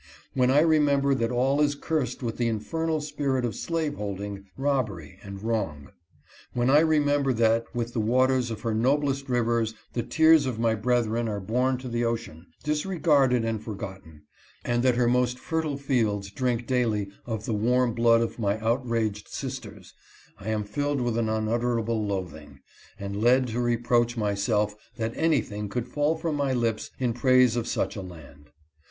When 0.33 0.49
I 0.49 0.61
remember 0.61 1.13
that 1.13 1.29
all 1.31 1.61
is 1.61 1.75
cursed 1.75 2.23
with 2.23 2.37
the 2.37 2.47
infernal 2.47 3.01
spirit 3.01 3.45
of 3.45 3.53
slaveholding, 3.53 4.45
robbery, 4.57 5.19
and 5.21 5.43
wrong; 5.43 5.89
when 6.53 6.71
I 6.71 6.79
remember 6.79 7.33
that 7.33 7.65
with 7.75 7.93
the 7.93 7.99
waters 7.99 8.49
of 8.49 8.61
her 8.61 8.73
noblest 8.73 9.29
rivers 9.29 9.75
the 9.93 10.01
tears 10.01 10.47
of 10.47 10.57
my 10.57 10.73
brethren 10.73 11.27
are 11.29 11.39
borne 11.39 11.77
to 11.77 11.87
the 11.87 12.03
ocean, 12.03 12.47
disre 12.65 12.99
garded 12.99 13.45
and 13.45 13.61
forgotten, 13.61 14.23
and 14.65 14.81
that 14.81 14.95
her 14.95 15.07
most 15.07 15.37
fertile 15.37 15.77
fields 15.77 16.31
drink 16.31 16.65
daily 16.65 17.11
of 17.27 17.45
the 17.45 17.53
warm 17.53 17.93
blood 17.93 18.21
of 18.21 18.39
my 18.39 18.57
outraged 18.59 19.27
sisters, 19.27 19.93
I 20.39 20.49
am 20.49 20.63
filled 20.63 20.99
with 20.99 21.15
unutterable 21.15 22.03
loathing, 22.03 22.61
and 22.99 23.21
led 23.21 23.45
to 23.49 23.59
reproach 23.59 24.17
myself 24.17 24.73
that 24.97 25.13
anything 25.15 25.69
could 25.69 25.87
fall 25.87 26.15
from 26.17 26.33
my 26.33 26.53
lips 26.53 26.89
in 26.97 27.13
praise 27.13 27.55
of 27.55 27.67
such 27.67 27.95
a 27.95 28.01
land. 28.01 28.49